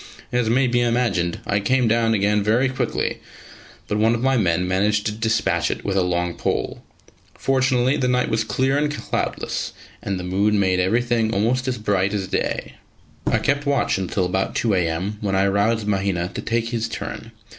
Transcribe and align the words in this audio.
As 0.31 0.49
may 0.49 0.65
be 0.65 0.81
imagined, 0.81 1.41
I 1.45 1.59
came 1.59 1.87
down 1.87 2.15
again 2.15 2.41
very 2.41 2.69
quickly, 2.69 3.19
but 3.87 3.99
one 3.99 4.15
of 4.15 4.23
my 4.23 4.35
men 4.35 4.67
managed 4.67 5.05
to 5.05 5.11
despatch 5.11 5.69
it 5.69 5.85
with 5.85 5.95
a 5.95 6.01
long 6.01 6.33
pole. 6.33 6.81
Fortunately 7.37 7.97
the 7.97 8.07
night 8.07 8.27
was 8.27 8.43
clear 8.43 8.79
and 8.79 8.91
cloudless, 8.91 9.73
and 10.01 10.19
the 10.19 10.23
moon 10.23 10.59
made 10.59 10.79
every 10.79 11.03
thing 11.03 11.31
almost 11.31 11.67
as 11.67 11.77
bright 11.77 12.15
as 12.15 12.27
day. 12.27 12.73
I 13.27 13.37
kept 13.37 13.67
watch 13.67 13.99
until 13.99 14.25
about 14.25 14.55
2 14.55 14.73
a.m., 14.73 15.19
when 15.21 15.35
I 15.35 15.45
roused 15.45 15.85
Mahina 15.85 16.29
to 16.33 16.41
take 16.41 16.69
his 16.69 16.89
turn. 16.89 17.31